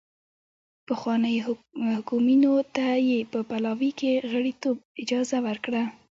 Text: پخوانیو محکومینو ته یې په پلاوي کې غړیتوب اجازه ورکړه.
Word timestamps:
پخوانیو 0.87 1.53
محکومینو 1.87 2.53
ته 2.75 2.87
یې 3.09 3.19
په 3.31 3.39
پلاوي 3.49 3.91
کې 3.99 4.11
غړیتوب 4.31 4.77
اجازه 5.01 5.37
ورکړه. 5.47 5.83